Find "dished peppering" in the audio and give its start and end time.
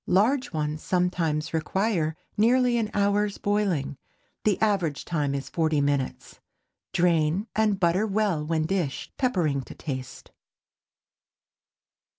8.65-9.61